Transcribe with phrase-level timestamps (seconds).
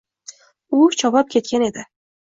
[0.79, 1.89] U chopib ketgan edi